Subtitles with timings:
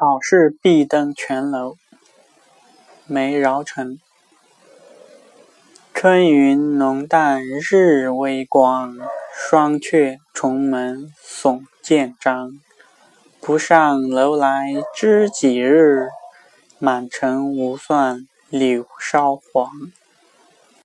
[0.00, 1.74] 考试必登全楼，
[3.08, 3.98] 梅饶城。
[5.92, 8.96] 春云浓淡日微光，
[9.34, 12.60] 双阙重门耸建章。
[13.40, 16.06] 不上楼来知几日，
[16.78, 19.68] 满城无算柳梢黄。